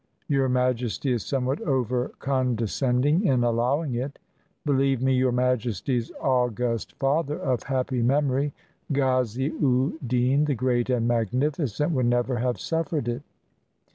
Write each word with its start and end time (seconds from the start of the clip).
Your 0.27 0.49
Majesty 0.49 1.11
is 1.13 1.23
somewhat 1.23 1.61
over 1.61 2.09
condescending 2.17 3.23
in 3.23 3.43
allowing 3.43 3.93
it. 3.93 4.17
Believe 4.65 4.99
me. 4.99 5.13
Your 5.13 5.31
Majesty's 5.31 6.11
august 6.19 6.93
father, 6.97 7.37
of 7.37 7.61
happy 7.61 8.01
memory, 8.01 8.51
Ghazi 8.91 9.53
u 9.61 9.99
deen, 10.07 10.45
the 10.45 10.55
great 10.55 10.89
and 10.89 11.07
magnificent, 11.07 11.91
would 11.91 12.07
never 12.07 12.37
have 12.37 12.59
suf 12.59 12.89
fered 12.89 13.07
it." 13.07 13.21